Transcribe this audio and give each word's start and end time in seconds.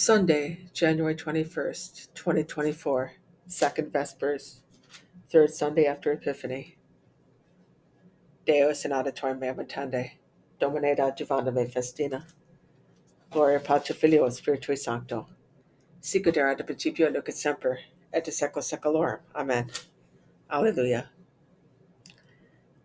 Sunday, 0.00 0.60
January 0.72 1.14
21st, 1.14 2.14
2024, 2.14 3.12
Second 3.46 3.92
Vespers, 3.92 4.62
Third 5.30 5.50
Sunday 5.50 5.84
after 5.84 6.10
Epiphany. 6.10 6.78
Deus 8.46 8.86
in 8.86 8.94
auditorium 8.94 9.40
mementande, 9.40 10.12
Domine 10.58 10.96
da 10.96 11.10
Giovanna 11.10 11.52
me 11.52 11.66
festina, 11.66 12.24
Gloria 13.30 13.60
Patri 13.60 13.94
Filio 13.94 14.26
Spiritui 14.28 14.78
Sancto, 14.78 15.26
Sicut 16.00 16.38
erat 16.38 16.60
in 16.60 16.64
principio 16.64 17.10
nunc 17.10 17.28
et 17.28 17.34
semper, 17.34 17.78
et 18.10 18.26
in 18.26 18.32
secula 18.32 18.62
seculorum. 18.62 19.20
Amen. 19.34 19.68
Alleluia. 20.50 21.10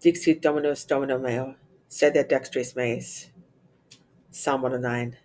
Dixit 0.01 0.41
Dominus 0.41 0.83
Domino 0.83 1.17
meo, 1.17 1.55
sed 1.87 2.15
dextris 2.15 2.75
meis. 2.75 3.29
Psalm 4.31 4.63
109. 4.63 5.15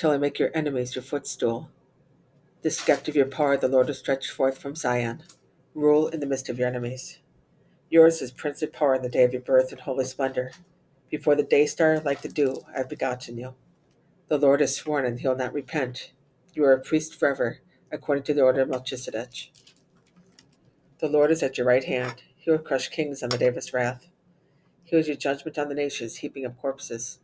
Shall 0.00 0.12
I 0.12 0.16
make 0.16 0.38
your 0.38 0.50
enemies 0.54 0.94
your 0.94 1.02
footstool? 1.02 1.68
The 2.62 2.70
scepter 2.70 3.10
of 3.10 3.16
your 3.16 3.26
power 3.26 3.58
the 3.58 3.68
Lord 3.68 3.88
has 3.88 3.98
stretched 3.98 4.30
forth 4.30 4.56
from 4.56 4.74
Zion. 4.74 5.24
Rule 5.74 6.08
in 6.08 6.20
the 6.20 6.26
midst 6.26 6.48
of 6.48 6.58
your 6.58 6.68
enemies. 6.68 7.18
Yours 7.90 8.22
is 8.22 8.30
princely 8.30 8.66
power 8.66 8.94
in 8.94 9.02
the 9.02 9.10
day 9.10 9.24
of 9.24 9.34
your 9.34 9.42
birth 9.42 9.72
and 9.72 9.82
holy 9.82 10.06
splendor. 10.06 10.52
Before 11.10 11.34
the 11.34 11.42
day 11.42 11.66
star, 11.66 12.00
like 12.00 12.22
the 12.22 12.30
dew, 12.30 12.62
I 12.74 12.78
have 12.78 12.88
begotten 12.88 13.36
you. 13.36 13.52
The 14.28 14.38
Lord 14.38 14.60
has 14.60 14.74
sworn, 14.74 15.04
and 15.04 15.20
he 15.20 15.28
will 15.28 15.36
not 15.36 15.52
repent. 15.52 16.12
You 16.54 16.64
are 16.64 16.72
a 16.72 16.80
priest 16.80 17.20
forever, 17.20 17.58
according 17.92 18.24
to 18.24 18.32
the 18.32 18.40
order 18.40 18.62
of 18.62 18.70
Melchizedek. 18.70 19.52
The 20.98 21.10
Lord 21.10 21.30
is 21.30 21.42
at 21.42 21.58
your 21.58 21.66
right 21.66 21.84
hand. 21.84 22.22
He 22.36 22.50
will 22.50 22.58
crush 22.58 22.88
kings 22.88 23.22
on 23.22 23.28
the 23.28 23.36
day 23.36 23.48
of 23.48 23.54
his 23.54 23.74
wrath. 23.74 24.08
He 24.82 24.96
will 24.96 25.02
do 25.02 25.14
judgment 25.14 25.58
on 25.58 25.68
the 25.68 25.74
nations, 25.74 26.16
heaping 26.16 26.46
up 26.46 26.56
corpses. 26.56 27.18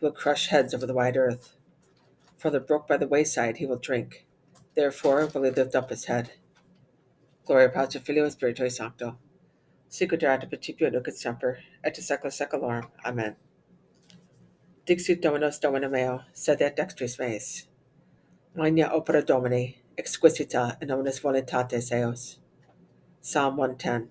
He 0.00 0.06
will 0.06 0.12
crush 0.12 0.46
heads 0.46 0.72
over 0.72 0.86
the 0.86 0.94
wide 0.94 1.18
earth. 1.18 1.53
From 2.44 2.52
the 2.52 2.60
brook 2.60 2.86
by 2.86 2.98
the 2.98 3.08
wayside 3.08 3.56
he 3.56 3.64
will 3.64 3.78
drink. 3.78 4.26
Therefore 4.76 5.30
will 5.32 5.44
he 5.44 5.50
lift 5.50 5.74
up 5.74 5.88
his 5.88 6.04
head. 6.04 6.32
Gloria 7.46 7.70
Patri 7.70 8.02
Filio 8.02 8.26
Spiritui 8.26 8.70
Sancto. 8.70 9.16
Sicut 9.88 10.22
erat 10.22 10.42
in 10.42 10.50
principio 10.50 10.90
nunc 10.90 11.08
et 11.08 11.16
semper, 11.16 11.60
et 11.82 11.94
in. 11.94 12.82
Amen. 13.02 13.36
Dixit 14.84 15.22
Dominus 15.22 15.58
Domino 15.58 15.88
meo, 15.88 16.20
sed 16.34 16.60
et 16.60 16.76
dextris 16.76 17.18
meis. 17.18 17.66
Magna 18.54 18.90
opera 18.92 19.22
Domini, 19.22 19.78
exquisita 19.96 20.76
in 20.82 20.90
omnis 20.90 21.20
voluntates 21.20 21.90
eos. 21.90 22.40
Psalm 23.22 23.56
110. 23.56 24.10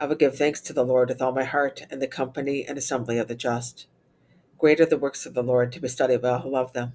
I 0.00 0.06
will 0.06 0.16
give 0.16 0.36
thanks 0.36 0.60
to 0.62 0.72
the 0.72 0.84
Lord 0.84 1.10
with 1.10 1.22
all 1.22 1.30
my 1.30 1.44
heart 1.44 1.86
in 1.88 2.00
the 2.00 2.08
company 2.08 2.66
and 2.66 2.76
assembly 2.76 3.18
of 3.18 3.28
the 3.28 3.36
just. 3.36 3.86
Great 4.58 4.80
are 4.80 4.86
the 4.86 4.96
works 4.96 5.26
of 5.26 5.34
the 5.34 5.42
Lord 5.42 5.70
to 5.72 5.80
be 5.80 5.88
studied 5.88 6.22
by 6.22 6.30
all 6.30 6.38
who 6.38 6.48
love 6.48 6.72
them. 6.72 6.94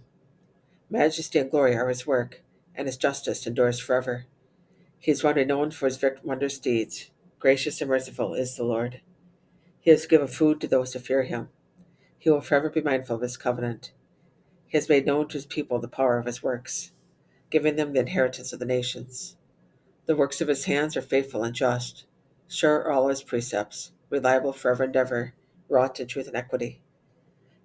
Majesty 0.89 1.37
and 1.37 1.51
glory 1.51 1.75
are 1.75 1.89
his 1.89 2.07
work, 2.07 2.41
and 2.73 2.87
his 2.87 2.97
justice 2.97 3.45
endures 3.45 3.79
forever. 3.79 4.25
He 4.97 5.11
is 5.11 5.23
one 5.23 5.35
renowned 5.35 5.75
for 5.75 5.85
his 5.85 6.03
wondrous 6.23 6.57
deeds. 6.57 7.11
Gracious 7.39 7.79
and 7.79 7.89
merciful 7.89 8.33
is 8.33 8.55
the 8.55 8.63
Lord. 8.63 9.01
He 9.79 9.91
has 9.91 10.07
given 10.07 10.27
food 10.27 10.59
to 10.61 10.67
those 10.67 10.93
who 10.93 10.99
fear 10.99 11.23
him. 11.23 11.49
He 12.17 12.31
will 12.31 12.41
forever 12.41 12.69
be 12.69 12.81
mindful 12.81 13.17
of 13.17 13.21
his 13.21 13.37
covenant. 13.37 13.91
He 14.67 14.77
has 14.77 14.89
made 14.89 15.05
known 15.05 15.27
to 15.27 15.33
his 15.33 15.45
people 15.45 15.77
the 15.77 15.87
power 15.87 16.17
of 16.17 16.25
his 16.25 16.41
works, 16.41 16.91
giving 17.51 17.75
them 17.75 17.93
the 17.93 17.99
inheritance 17.99 18.53
of 18.53 18.59
the 18.59 18.65
nations. 18.65 19.37
The 20.07 20.15
works 20.15 20.41
of 20.41 20.47
his 20.47 20.65
hands 20.65 20.97
are 20.97 21.01
faithful 21.01 21.43
and 21.43 21.53
just. 21.53 22.05
Sure 22.47 22.77
are 22.77 22.91
all 22.91 23.09
his 23.09 23.21
precepts, 23.21 23.91
reliable 24.09 24.51
forever 24.51 24.83
and 24.83 24.95
ever, 24.95 25.35
wrought 25.69 25.99
in 25.99 26.07
truth 26.07 26.27
and 26.27 26.35
equity. 26.35 26.81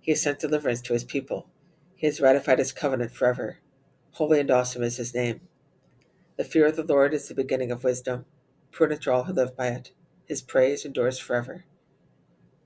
He 0.07 0.13
has 0.13 0.23
sent 0.23 0.39
deliverance 0.39 0.81
to 0.83 0.93
his 0.93 1.03
people. 1.03 1.49
He 1.97 2.07
has 2.07 2.21
ratified 2.21 2.61
his 2.61 2.71
covenant 2.71 3.11
forever. 3.11 3.59
Holy 4.13 4.39
and 4.39 4.53
awesome 4.53 4.85
is 4.85 4.99
his 4.99 5.13
name. 5.13 5.41
The 6.37 6.45
fear 6.45 6.67
of 6.67 6.77
the 6.77 6.85
Lord 6.85 7.13
is 7.13 7.27
the 7.27 7.35
beginning 7.35 7.73
of 7.73 7.83
wisdom. 7.83 8.25
Prudent 8.71 9.05
are 9.09 9.13
all 9.13 9.25
who 9.25 9.33
live 9.33 9.57
by 9.57 9.67
it. 9.67 9.91
His 10.25 10.43
praise 10.43 10.85
endures 10.85 11.19
forever. 11.19 11.65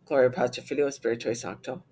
Gloria 0.04 0.28
Patri 0.28 0.62
Filio 0.62 0.88
Spiritui 0.88 1.34
Sancto. 1.34 1.82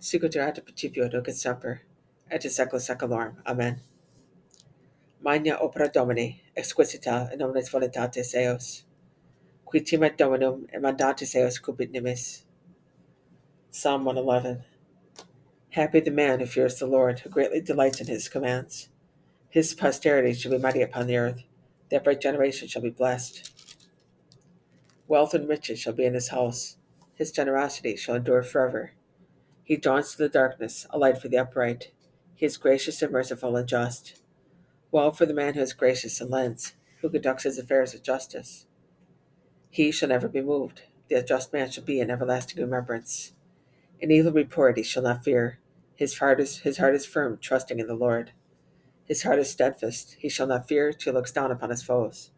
Sicut 0.00 0.34
erat 0.34 0.58
in 0.58 0.64
principio 0.64 1.04
et 1.04 1.34
semper, 1.36 1.82
et 2.28 2.44
in 2.44 2.50
secula 2.50 2.80
seculorum. 2.80 3.36
Amen. 3.46 3.82
Magna 5.20 5.58
opera 5.60 5.88
Domini, 5.88 6.42
exquisita 6.56 7.32
in 7.32 7.40
omnes 7.40 7.70
voluntates 7.70 8.34
eos. 8.34 8.82
Qui 9.64 9.78
timet 9.78 10.18
Dominum 10.18 10.66
et 10.72 10.82
mandatis 10.82 11.36
eos 11.36 11.60
cupit 11.60 11.92
nimis. 11.92 12.42
Psalm 13.70 14.04
111. 14.04 14.71
Happy 15.72 16.00
the 16.00 16.10
man 16.10 16.38
who 16.38 16.44
fears 16.44 16.78
the 16.78 16.86
Lord, 16.86 17.20
who 17.20 17.30
greatly 17.30 17.58
delights 17.58 17.98
in 17.98 18.06
his 18.06 18.28
commands. 18.28 18.90
His 19.48 19.72
posterity 19.72 20.34
shall 20.34 20.52
be 20.52 20.58
mighty 20.58 20.82
upon 20.82 21.06
the 21.06 21.16
earth, 21.16 21.44
the 21.88 21.96
upright 21.96 22.20
generation 22.20 22.68
shall 22.68 22.82
be 22.82 22.90
blessed. 22.90 23.50
Wealth 25.08 25.32
and 25.32 25.48
riches 25.48 25.78
shall 25.78 25.94
be 25.94 26.04
in 26.04 26.12
his 26.12 26.28
house, 26.28 26.76
his 27.14 27.32
generosity 27.32 27.96
shall 27.96 28.16
endure 28.16 28.42
forever. 28.42 28.92
He 29.64 29.78
dawns 29.78 30.12
to 30.12 30.18
the 30.18 30.28
darkness, 30.28 30.86
a 30.90 30.98
light 30.98 31.16
for 31.16 31.28
the 31.28 31.38
upright. 31.38 31.90
He 32.34 32.44
is 32.44 32.58
gracious 32.58 33.00
and 33.00 33.10
merciful 33.10 33.56
and 33.56 33.66
just. 33.66 34.20
Well 34.90 35.10
for 35.10 35.24
the 35.24 35.32
man 35.32 35.54
who 35.54 35.62
is 35.62 35.72
gracious 35.72 36.20
and 36.20 36.30
lends, 36.30 36.74
who 37.00 37.08
conducts 37.08 37.44
his 37.44 37.58
affairs 37.58 37.94
with 37.94 38.02
justice. 38.02 38.66
He 39.70 39.90
shall 39.90 40.10
never 40.10 40.28
be 40.28 40.42
moved. 40.42 40.82
The 41.08 41.22
just 41.22 41.50
man 41.50 41.70
shall 41.70 41.84
be 41.84 41.98
in 41.98 42.10
everlasting 42.10 42.62
remembrance. 42.62 43.32
An 44.02 44.10
evil 44.10 44.32
report 44.32 44.76
he 44.76 44.82
shall 44.82 45.04
not 45.04 45.24
fear. 45.24 45.58
His 46.02 46.18
heart 46.18 46.40
is 46.40 46.58
his 46.58 46.78
heart 46.78 46.96
is 46.96 47.06
firm, 47.06 47.38
trusting 47.40 47.78
in 47.78 47.86
the 47.86 47.94
Lord. 47.94 48.32
His 49.04 49.22
heart 49.22 49.38
is 49.38 49.52
steadfast. 49.52 50.16
He 50.18 50.28
shall 50.28 50.48
not 50.48 50.66
fear 50.66 50.92
till 50.92 51.12
he 51.12 51.16
looks 51.16 51.30
down 51.30 51.52
upon 51.52 51.70
his 51.70 51.84
foes. 51.84 52.32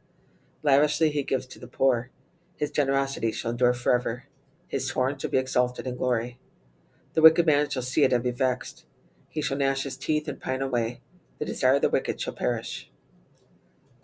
Lavishly 0.63 1.11
he 1.11 1.23
gives 1.23 1.47
to 1.47 1.59
the 1.59 1.67
poor. 1.67 2.11
His 2.57 2.71
generosity 2.71 3.33
shall 3.33 3.53
endure 3.53 3.73
forever. 3.73 4.25
His 4.69 4.91
horn 4.91 5.17
shall 5.17 5.31
be 5.31 5.39
exalted 5.39 5.87
in 5.87 5.97
glory. 5.97 6.39
The 7.15 7.23
wicked 7.23 7.47
man 7.47 7.71
shall 7.71 7.81
see 7.81 8.03
it 8.03 8.13
and 8.13 8.23
be 8.23 8.33
vexed. 8.33 8.85
He 9.31 9.41
shall 9.41 9.57
gnash 9.57 9.85
his 9.85 9.97
teeth 9.97 10.29
and 10.29 10.39
pine 10.39 10.61
away. 10.61 11.01
The 11.39 11.47
desire 11.47 11.77
of 11.77 11.81
the 11.81 11.89
wicked 11.89 12.21
shall 12.21 12.35
perish. 12.35 12.91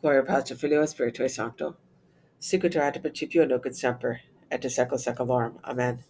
Gloria 0.01 0.23
Patri 0.23 0.57
Filio 0.57 0.85
Spiritui 0.85 1.29
Sancto. 1.29 1.77
Sicut 2.41 2.77
ad 2.77 2.97
in 2.97 3.03
principio 3.03 3.45
nunc 3.45 3.67
semper, 3.75 4.23
et 4.51 4.65
in 4.65 4.71
secula 4.71 4.99
seculorum. 4.99 5.63
Amen. 5.65 6.03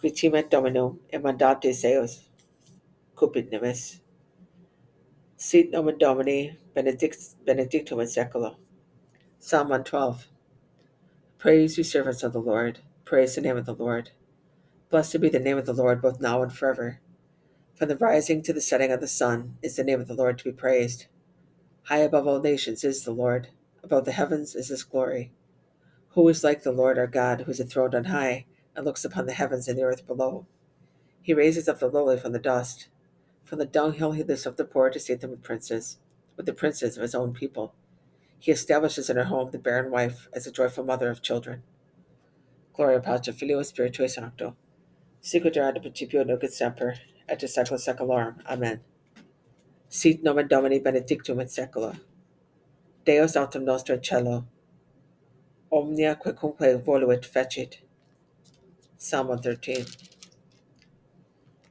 Qui 0.00 0.10
timet 0.10 0.50
Dominum 0.50 0.98
et 1.12 1.22
mandatis 1.22 1.84
eos 1.84 2.26
cupit 3.16 3.50
nimis. 3.50 4.00
Sit 5.36 5.70
nomen 5.70 5.98
Domini 5.98 6.56
benedict, 6.74 7.44
benedictum 7.44 8.00
in 8.00 8.06
secula. 8.06 8.56
Psalm 9.38 9.68
112. 9.68 10.26
Praise 11.38 11.78
you, 11.78 11.84
servants 11.84 12.22
of 12.22 12.32
the 12.32 12.40
Lord. 12.40 12.80
Praise 13.04 13.34
the 13.34 13.40
name 13.40 13.56
of 13.56 13.66
the 13.66 13.74
Lord. 13.74 14.10
Blessed 14.90 15.20
be 15.20 15.28
the 15.28 15.38
name 15.38 15.58
of 15.58 15.66
the 15.66 15.72
Lord, 15.72 16.02
both 16.02 16.20
now 16.20 16.42
and 16.42 16.52
forever. 16.52 17.00
From 17.74 17.88
the 17.88 17.96
rising 17.96 18.42
to 18.42 18.52
the 18.52 18.60
setting 18.60 18.90
of 18.90 19.00
the 19.00 19.06
sun 19.06 19.56
is 19.62 19.76
the 19.76 19.84
name 19.84 20.00
of 20.00 20.08
the 20.08 20.14
Lord 20.14 20.38
to 20.38 20.44
be 20.44 20.52
praised. 20.52 21.06
High 21.84 21.98
above 21.98 22.26
all 22.26 22.40
nations 22.40 22.84
is 22.84 23.04
the 23.04 23.12
Lord, 23.12 23.48
above 23.82 24.04
the 24.04 24.12
heavens 24.12 24.54
is 24.54 24.68
his 24.68 24.82
glory. 24.82 25.32
Who 26.10 26.28
is 26.28 26.42
like 26.42 26.62
the 26.62 26.72
Lord 26.72 26.98
our 26.98 27.06
God, 27.06 27.42
who 27.42 27.50
is 27.50 27.60
enthroned 27.60 27.94
on 27.94 28.04
high, 28.04 28.46
and 28.74 28.84
looks 28.84 29.04
upon 29.04 29.26
the 29.26 29.34
heavens 29.34 29.68
and 29.68 29.78
the 29.78 29.82
earth 29.82 30.06
below? 30.06 30.46
He 31.20 31.34
raises 31.34 31.68
up 31.68 31.78
the 31.78 31.88
lowly 31.88 32.16
from 32.18 32.32
the 32.32 32.38
dust. 32.38 32.88
From 33.46 33.60
the 33.60 33.64
dunghill 33.64 34.10
he 34.10 34.24
lifts 34.24 34.44
up 34.44 34.56
the 34.56 34.64
poor 34.64 34.90
to 34.90 34.98
seat 34.98 35.20
them 35.20 35.30
with 35.30 35.44
princes, 35.44 35.98
with 36.36 36.46
the 36.46 36.52
princes 36.52 36.96
of 36.96 37.02
his 37.02 37.14
own 37.14 37.32
people. 37.32 37.74
He 38.40 38.50
establishes 38.50 39.08
in 39.08 39.16
her 39.16 39.26
home 39.26 39.52
the 39.52 39.58
barren 39.58 39.92
wife 39.92 40.28
as 40.32 40.48
a 40.48 40.52
joyful 40.52 40.82
mother 40.82 41.10
of 41.10 41.22
children. 41.22 41.62
Gloria 42.74 42.98
Patri 42.98 43.32
Filio 43.32 43.60
Spiritui 43.60 44.10
Sancto. 44.10 44.56
Erat 45.32 45.76
in 45.76 45.82
principio 45.82 46.24
nunc 46.24 46.42
et 46.42 46.52
semper, 46.52 46.96
et 47.28 47.40
in 47.40 47.48
secula 47.48 47.78
seculorum. 47.78 48.44
Amen. 48.46 48.80
Sit 49.88 50.24
nomen 50.24 50.48
Domini 50.48 50.80
benedictum 50.80 51.38
in 51.38 51.46
secula. 51.46 52.00
Deus 53.04 53.36
autem 53.36 53.64
nostra 53.64 53.94
in 53.94 54.02
cielo. 54.02 54.46
Omnia 55.70 56.16
quecumque 56.16 56.82
voluit 56.84 57.24
fecit. 57.24 57.78
Psalm 58.98 59.28
113. 59.28 60.15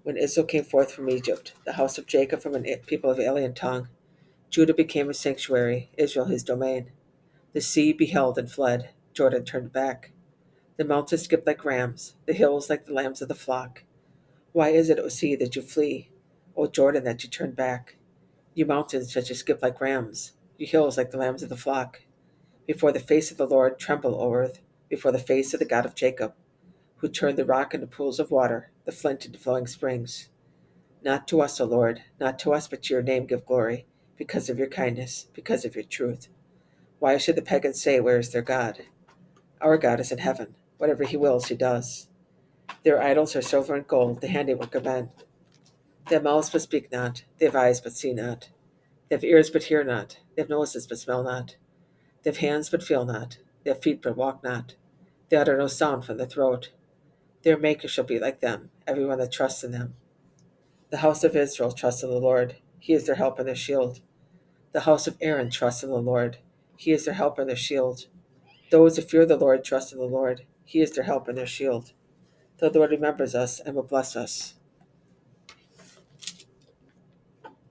When 0.06 0.18
Israel 0.18 0.46
came 0.46 0.64
forth 0.64 0.92
from 0.92 1.10
Egypt, 1.10 1.56
the 1.66 1.74
house 1.74 1.98
of 1.98 2.06
Jacob 2.06 2.40
from 2.40 2.56
a 2.56 2.78
people 2.86 3.10
of 3.10 3.20
alien 3.20 3.56
tongue, 3.56 3.90
Judah 4.52 4.76
became 4.76 5.08
his 5.08 5.20
sanctuary, 5.20 5.90
Israel 5.98 6.28
his 6.28 6.44
domain. 6.44 6.92
The 7.54 7.62
sea 7.62 7.92
beheld 7.92 8.38
and 8.38 8.50
fled, 8.50 8.92
Jordan 9.16 9.44
turned 9.46 9.74
back. 9.74 10.12
The 10.78 10.86
mountains 10.86 11.24
skipped 11.24 11.48
like 11.48 11.66
rams, 11.66 12.14
the 12.28 12.34
hills 12.34 12.70
like 12.70 12.86
the 12.86 12.94
lambs 12.94 13.24
of 13.24 13.30
the 13.30 13.34
flock. 13.34 13.84
Why 14.52 14.70
is 14.70 14.92
it, 14.92 15.00
O 15.00 15.08
sea, 15.08 15.36
that 15.38 15.56
you 15.56 15.64
flee? 15.64 16.12
O 16.56 16.68
Jordan, 16.68 17.04
that 17.06 17.24
you 17.24 17.30
turn 17.32 17.54
back? 17.54 17.96
You 18.54 18.68
mountains 18.68 19.12
that 19.16 19.28
you 19.30 19.34
skip 19.34 19.64
like 19.64 19.82
rams, 19.82 20.34
you 20.60 20.68
hills 20.68 21.00
like 21.00 21.10
the 21.10 21.18
lambs 21.18 21.42
of 21.42 21.50
the 21.50 21.58
flock. 21.58 22.02
Before 22.68 22.92
the 22.92 23.00
face 23.00 23.32
of 23.32 23.38
the 23.38 23.48
Lord 23.48 23.80
tremble, 23.80 24.14
O 24.22 24.32
earth, 24.36 24.62
before 24.88 25.12
the 25.12 25.18
face 25.18 25.52
of 25.56 25.60
the 25.60 25.66
God 25.66 25.84
of 25.84 25.96
Jacob, 25.96 26.36
who 27.06 27.12
turned 27.12 27.38
the 27.38 27.46
rock 27.46 27.76
into 27.76 27.86
pools 27.86 28.20
of 28.20 28.32
water, 28.32 28.72
the 28.86 28.92
flint 28.92 29.28
into 29.28 29.38
flowing 29.38 29.68
springs. 29.68 30.30
Not 31.04 31.28
to 31.28 31.40
us, 31.40 31.62
O 31.62 31.66
Lord, 31.66 32.02
not 32.20 32.40
to 32.40 32.52
us, 32.52 32.68
but 32.68 32.82
to 32.82 32.96
your 32.96 33.04
name 33.04 33.28
give 33.28 33.46
glory, 33.46 33.86
because 34.18 34.50
of 34.50 34.58
your 34.58 34.70
kindness, 34.70 35.28
because 35.32 35.66
of 35.66 35.76
your 35.76 35.84
truth. 35.84 36.30
Why 36.98 37.18
should 37.20 37.36
the 37.36 37.44
pagans 37.44 37.80
say, 37.80 38.00
Where 38.00 38.18
is 38.18 38.32
their 38.32 38.42
God? 38.42 38.86
Our 39.62 39.78
God 39.78 40.00
is 40.00 40.12
in 40.12 40.18
heaven. 40.18 40.56
Whatever 40.80 41.04
he 41.04 41.16
wills, 41.16 41.46
he 41.46 41.56
does. 41.56 42.08
Their 42.82 43.00
idols 43.00 43.36
are 43.36 43.42
silver 43.44 43.76
and 43.76 43.86
gold, 43.86 44.22
the 44.22 44.28
handiwork 44.28 44.74
of 44.74 44.86
men. 44.86 45.12
They 46.10 46.16
have 46.16 46.24
mouths 46.24 46.50
but 46.50 46.64
speak 46.64 46.92
not, 46.92 47.24
they 47.38 47.46
have 47.46 47.56
eyes 47.56 47.82
but 47.82 47.94
see 47.94 48.16
not. 48.16 48.50
They 49.10 49.16
have 49.16 49.24
ears 49.24 49.52
but 49.52 49.66
hear 49.66 49.84
not, 49.84 50.18
they 50.36 50.42
have 50.42 50.50
noses 50.50 50.88
but 50.88 50.98
smell 50.98 51.22
not. 51.22 51.56
They 52.24 52.32
have 52.32 52.38
hands 52.38 52.72
but 52.72 52.82
feel 52.82 53.06
not, 53.06 53.38
they 53.64 53.70
have 53.70 53.84
feet 53.84 54.02
but 54.02 54.18
walk 54.18 54.44
not. 54.44 54.74
They 55.30 55.38
utter 55.38 55.56
no 55.56 55.68
sound 55.68 56.04
from 56.04 56.18
the 56.18 56.26
throat. 56.26 56.72
Their 57.46 57.60
maker 57.60 57.88
shall 57.88 58.06
be 58.06 58.18
like 58.18 58.40
them, 58.40 58.72
everyone 58.88 59.20
that 59.20 59.32
trusts 59.32 59.64
in 59.64 59.72
them. 59.72 59.94
The 60.90 60.98
house 60.98 61.24
of 61.24 61.36
Israel 61.36 61.72
trusts 61.72 62.02
in 62.02 62.10
the 62.10 62.18
Lord, 62.18 62.56
he 62.80 62.92
is 62.94 63.06
their 63.06 63.18
help 63.18 63.38
and 63.38 63.48
their 63.48 63.54
shield. 63.54 64.00
The 64.72 64.80
house 64.82 65.06
of 65.06 65.16
Aaron 65.22 65.52
trusts 65.52 65.84
in 65.84 65.92
the 65.92 66.02
Lord, 66.02 66.40
he 66.76 66.92
is 66.92 67.06
their 67.06 67.14
help 67.14 67.38
and 67.38 67.48
their 67.48 67.56
shield. 67.56 68.08
Those 68.72 68.96
who 68.96 69.04
fear 69.04 69.28
the 69.28 69.38
Lord 69.38 69.64
trust 69.64 69.94
in 69.94 70.00
the 70.00 70.06
Lord, 70.06 70.48
he 70.64 70.82
is 70.82 70.94
their 70.94 71.04
help 71.04 71.28
and 71.28 71.38
their 71.38 71.46
shield. 71.46 71.94
The 72.58 72.72
Lord 72.72 72.90
remembers 72.90 73.36
us 73.36 73.60
and 73.60 73.76
will 73.76 73.84
bless 73.84 74.16
us. 74.16 74.56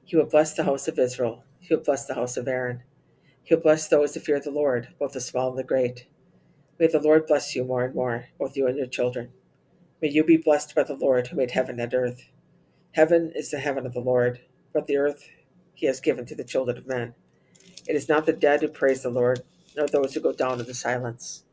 He 0.04 0.14
will 0.14 0.26
bless 0.26 0.54
the 0.54 0.62
house 0.62 0.86
of 0.86 1.00
Israel. 1.00 1.42
He 1.58 1.74
will 1.74 1.82
bless 1.82 2.06
the 2.06 2.14
house 2.14 2.36
of 2.36 2.46
Aaron. 2.46 2.84
He 3.42 3.56
will 3.56 3.62
bless 3.62 3.88
those 3.88 4.14
who 4.14 4.20
fear 4.20 4.38
the 4.38 4.52
Lord, 4.52 4.90
both 5.00 5.14
the 5.14 5.20
small 5.20 5.48
and 5.48 5.58
the 5.58 5.64
great. 5.64 6.06
May 6.78 6.86
the 6.86 7.00
Lord 7.00 7.26
bless 7.26 7.56
you 7.56 7.64
more 7.64 7.84
and 7.84 7.94
more, 7.96 8.26
both 8.38 8.56
you 8.56 8.68
and 8.68 8.78
your 8.78 8.86
children. 8.86 9.32
May 10.04 10.10
you 10.10 10.22
be 10.22 10.36
blessed 10.36 10.74
by 10.74 10.82
the 10.82 10.92
Lord 10.92 11.28
who 11.28 11.36
made 11.38 11.52
heaven 11.52 11.80
and 11.80 11.94
earth. 11.94 12.26
Heaven 12.92 13.32
is 13.34 13.50
the 13.50 13.58
heaven 13.58 13.86
of 13.86 13.94
the 13.94 14.00
Lord, 14.00 14.38
but 14.70 14.86
the 14.86 14.98
earth 14.98 15.30
he 15.72 15.86
has 15.86 15.98
given 15.98 16.26
to 16.26 16.34
the 16.34 16.44
children 16.44 16.76
of 16.76 16.86
men. 16.86 17.14
It 17.88 17.96
is 17.96 18.06
not 18.06 18.26
the 18.26 18.34
dead 18.34 18.60
who 18.60 18.68
praise 18.68 19.02
the 19.02 19.08
Lord, 19.08 19.44
nor 19.74 19.86
those 19.86 20.12
who 20.12 20.20
go 20.20 20.34
down 20.34 20.60
into 20.60 20.74
silence. 20.74 21.44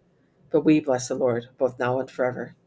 But 0.50 0.66
we 0.66 0.82
bless 0.82 1.08
the 1.08 1.16
Lord, 1.16 1.48
both 1.58 1.80
now 1.80 2.02
and 2.02 2.12
forever. 2.12 2.58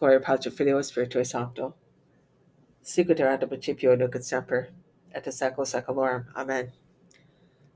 Gloria 0.00 0.18
Patri 0.18 0.50
Filio 0.50 0.80
Spiritui 0.80 1.24
Sancto. 1.24 1.74
Sicut 2.82 3.18
principio 3.48 3.94
nunc 3.94 4.16
et 4.16 4.24
semper, 4.24 4.70
et 5.14 5.24
secula 5.24 5.66
seculorum. 5.66 6.24
Amen. 6.34 6.72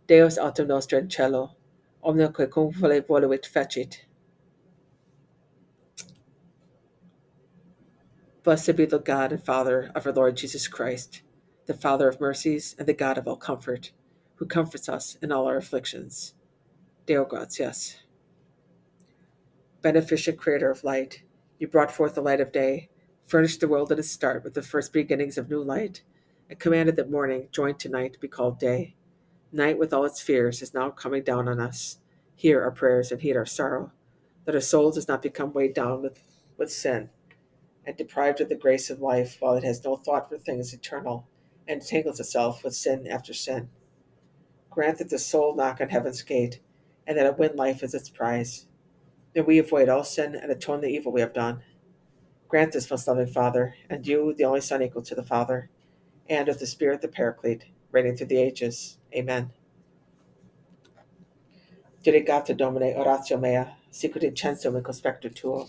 Deus 0.08 0.36
autem 0.36 0.66
nostra 0.66 0.98
in 0.98 1.08
cielo, 1.08 1.52
omnique 2.02 2.50
cum 2.50 2.72
vole 2.72 3.00
voluit 3.02 3.46
fecit. 3.46 4.00
Blessed 8.44 8.76
be 8.76 8.84
the 8.84 8.98
God 8.98 9.32
and 9.32 9.42
Father 9.42 9.90
of 9.94 10.06
our 10.06 10.12
Lord 10.12 10.36
Jesus 10.36 10.68
Christ, 10.68 11.22
the 11.64 11.72
Father 11.72 12.10
of 12.10 12.20
mercies 12.20 12.76
and 12.78 12.86
the 12.86 12.92
God 12.92 13.16
of 13.16 13.26
all 13.26 13.36
comfort, 13.36 13.92
who 14.34 14.44
comforts 14.44 14.86
us 14.86 15.16
in 15.22 15.32
all 15.32 15.46
our 15.46 15.56
afflictions. 15.56 16.34
Deo 17.06 17.24
gratias. 17.24 18.02
Beneficent 19.80 20.36
Creator 20.36 20.70
of 20.70 20.84
light, 20.84 21.22
you 21.58 21.66
brought 21.66 21.90
forth 21.90 22.16
the 22.16 22.20
light 22.20 22.38
of 22.38 22.52
day, 22.52 22.90
furnished 23.24 23.60
the 23.60 23.68
world 23.68 23.90
at 23.90 23.98
its 23.98 24.10
start 24.10 24.44
with 24.44 24.52
the 24.52 24.60
first 24.60 24.92
beginnings 24.92 25.38
of 25.38 25.48
new 25.48 25.62
light, 25.62 26.02
and 26.50 26.58
commanded 26.58 26.96
that 26.96 27.10
morning, 27.10 27.48
joined 27.50 27.78
to 27.78 27.88
night, 27.88 28.18
be 28.20 28.28
called 28.28 28.58
day. 28.58 28.94
Night, 29.52 29.78
with 29.78 29.94
all 29.94 30.04
its 30.04 30.20
fears, 30.20 30.60
is 30.60 30.74
now 30.74 30.90
coming 30.90 31.22
down 31.22 31.48
on 31.48 31.60
us. 31.60 31.96
Hear 32.34 32.60
our 32.62 32.72
prayers 32.72 33.10
and 33.10 33.22
heed 33.22 33.38
our 33.38 33.46
sorrow, 33.46 33.92
that 34.44 34.54
our 34.54 34.60
soul 34.60 34.90
does 34.90 35.08
not 35.08 35.22
become 35.22 35.54
weighed 35.54 35.72
down 35.72 36.02
with, 36.02 36.22
with 36.58 36.70
sin 36.70 37.08
and 37.86 37.96
deprived 37.96 38.40
of 38.40 38.48
the 38.48 38.54
grace 38.54 38.90
of 38.90 39.00
life 39.00 39.36
while 39.40 39.54
it 39.54 39.64
has 39.64 39.84
no 39.84 39.96
thought 39.96 40.28
for 40.28 40.38
things 40.38 40.72
eternal 40.72 41.28
and 41.68 41.80
entangles 41.80 42.20
itself 42.20 42.64
with 42.64 42.74
sin 42.74 43.06
after 43.06 43.32
sin. 43.32 43.68
Grant 44.70 44.98
that 44.98 45.10
the 45.10 45.18
soul 45.18 45.54
knock 45.54 45.80
on 45.80 45.88
heaven's 45.88 46.22
gate 46.22 46.60
and 47.06 47.16
that 47.16 47.26
it 47.26 47.38
win 47.38 47.56
life 47.56 47.82
as 47.82 47.94
its 47.94 48.08
prize. 48.08 48.66
May 49.34 49.42
we 49.42 49.58
avoid 49.58 49.88
all 49.88 50.04
sin 50.04 50.34
and 50.34 50.50
atone 50.50 50.80
the 50.80 50.88
evil 50.88 51.12
we 51.12 51.20
have 51.20 51.32
done. 51.32 51.62
Grant 52.48 52.72
this, 52.72 52.90
most 52.90 53.08
loving 53.08 53.26
Father, 53.26 53.74
and 53.90 54.06
you, 54.06 54.34
the 54.34 54.44
only 54.44 54.60
Son 54.60 54.82
equal 54.82 55.02
to 55.02 55.14
the 55.14 55.22
Father, 55.22 55.70
and 56.28 56.48
of 56.48 56.58
the 56.58 56.66
Spirit 56.66 57.02
the 57.02 57.08
Paraclete, 57.08 57.64
reigning 57.90 58.16
through 58.16 58.28
the 58.28 58.38
ages. 58.38 58.98
Amen. 59.14 59.50
Dirigata 62.04 62.56
Domine 62.56 62.94
oratio 62.94 63.38
mea, 63.38 63.64
sicut 63.90 64.22
incensum 64.22 64.76
in 64.76 65.32
tuo. 65.32 65.68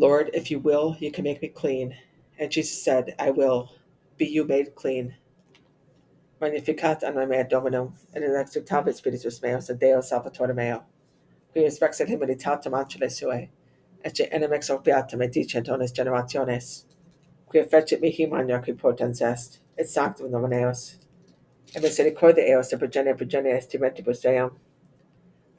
Lord, 0.00 0.30
if 0.32 0.50
you 0.50 0.58
will, 0.58 0.96
you 0.98 1.12
can 1.12 1.24
make 1.24 1.42
me 1.42 1.48
clean. 1.48 1.94
And 2.38 2.50
Jesus 2.50 2.82
said, 2.82 3.14
I 3.18 3.32
will. 3.32 3.70
Be 4.16 4.24
you 4.24 4.46
made 4.46 4.74
clean. 4.74 5.14
Magnificat 6.40 7.02
anima 7.02 7.26
mea 7.26 7.44
Dominum, 7.44 7.92
et 8.14 8.22
in 8.22 8.30
exultavit 8.30 8.94
spiritus 8.94 9.42
meus, 9.42 9.68
et 9.68 9.78
Deo 9.78 10.00
Salvatore 10.00 10.54
meo. 10.54 10.84
Qui 11.52 11.60
respexit 11.60 12.08
humilitatem 12.08 12.72
ancile 12.72 13.10
sue, 13.10 13.50
ecce 14.02 14.26
enemex 14.32 14.70
opiatum 14.70 15.22
et 15.22 15.30
dicent 15.30 15.68
ones 15.68 15.92
generationes. 15.92 16.86
Qui 17.52 17.62
fecit 17.64 18.00
mihi 18.00 18.26
magna 18.26 18.58
qui 18.60 18.72
potens 18.72 19.20
est, 19.20 19.60
et 19.76 19.86
sanctum 19.86 20.30
nomen 20.30 20.54
eos. 20.54 20.98
Et 21.76 21.82
misericordia 21.82 22.56
eos 22.56 22.70
de 22.70 22.78
progenie 22.78 23.14
progenie 23.14 23.52
estimentibus 23.52 24.22
Deum. 24.22 24.56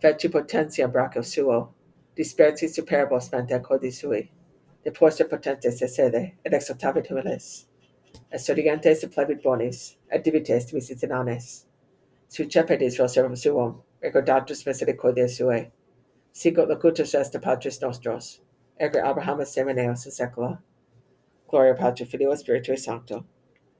Feci 0.01 0.29
potentia 0.29 0.87
bracho 0.87 1.21
suo, 1.21 1.75
dispersi 2.15 2.67
superbos 2.67 3.31
mente 3.31 3.59
codi 3.59 3.91
sui, 3.91 4.29
de 4.83 4.91
porta 4.91 5.25
potentes 5.25 5.79
sede, 5.89 6.33
et 6.43 6.53
exaltavit 6.53 7.07
humilis, 7.07 7.65
et 8.31 8.39
studiantes 8.39 9.01
de 9.01 9.07
plebit 9.07 9.41
bonis, 9.41 9.95
et 10.11 10.23
divites 10.23 10.73
misitinanes, 10.73 11.65
su 12.27 12.45
cepedis 12.45 12.99
ro 12.99 13.07
servum 13.07 13.35
suum, 13.37 13.81
recordatus 14.01 14.65
misericordia 14.65 15.27
sue, 15.27 15.71
sicut 16.33 16.67
locutus 16.67 17.13
est 17.13 17.31
de 17.31 17.39
Patris 17.39 17.79
nostros, 17.81 18.39
ergo 18.79 18.99
Abrahamus 18.99 19.53
semeneos 19.53 20.05
in 20.05 20.11
secula. 20.11 20.59
Gloria 21.47 21.75
Patri 21.75 22.05
Filio 22.05 22.31
Spiritui 22.31 22.77
Sancto, 22.77 23.25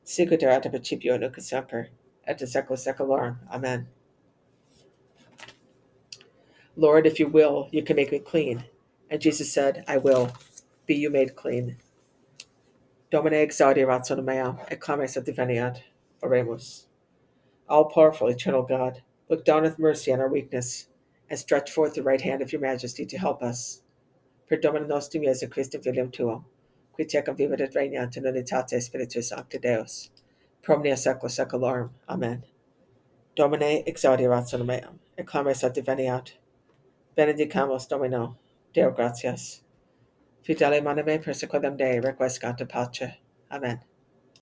sicut 0.04 0.44
erat 0.44 0.66
in 0.66 0.72
principio 0.72 1.18
nunc 1.18 1.40
semper, 1.40 1.88
et 2.26 2.42
in 2.42 2.48
secula 2.48 2.78
seculorum. 2.78 3.38
Amen. 3.50 3.88
Lord, 6.76 7.06
if 7.06 7.20
you 7.20 7.28
will, 7.28 7.68
you 7.72 7.84
can 7.84 7.96
make 7.96 8.12
me 8.12 8.20
clean. 8.20 8.64
And 9.10 9.22
Jesus 9.22 9.52
said, 9.52 9.84
I 9.88 9.98
will. 9.98 10.32
Be 10.86 10.96
you 10.96 11.10
made 11.10 11.36
clean. 11.36 11.78
Domine 13.12 13.34
exaudi 13.34 13.86
ratio 13.86 14.22
meam, 14.22 14.58
et 14.70 14.80
clames 14.80 15.18
et 15.18 15.26
diveniat. 15.26 15.82
Oremus. 16.24 16.86
All 17.68 17.86
powerful, 17.86 18.28
eternal 18.28 18.64
God, 18.64 19.02
look 19.30 19.44
down 19.44 19.64
with 19.64 19.80
mercy 19.80 20.14
on 20.14 20.20
our 20.20 20.30
weakness, 20.30 20.88
and 21.30 21.38
stretch 21.38 21.72
forth 21.72 21.96
the 21.96 22.04
right 22.04 22.22
hand 22.22 22.42
of 22.42 22.52
your 22.52 22.62
majesty 22.62 23.06
to 23.06 23.18
help 23.18 23.42
us. 23.42 23.82
Per 24.48 24.58
Domine 24.58 24.88
nostrum 24.88 25.24
Jesu 25.24 25.48
Christum 25.48 25.84
filium 25.84 26.12
tuum, 26.12 26.46
qui 26.94 27.06
tecum 27.06 27.38
vivit 27.38 27.60
et 27.60 27.74
regnat 27.74 28.16
in 28.18 28.24
unitate 28.24 28.82
Spiritus 28.82 29.30
Sancti 29.30 29.58
Deus, 29.58 30.10
per 30.62 30.76
omnia 30.76 30.96
secula 30.96 31.30
seculorum. 31.30 31.90
Amen. 32.08 32.44
Domine 33.36 33.84
exaudi 33.86 34.30
ratio 34.30 34.64
meam, 34.64 35.00
et 35.18 35.26
clames 35.26 35.64
et 35.64 35.74
diveniat. 35.74 36.32
Benedicamus 37.16 37.88
Domino, 37.88 38.38
Deo 38.74 38.92
gratias. 38.92 39.64
Fidele 40.44 40.82
manime 40.82 41.20
persequendum 41.20 41.78
Dei 41.78 42.00
requiescat 42.00 42.62
in 42.62 42.68
pace. 42.68 43.18
Amen. 43.52 43.91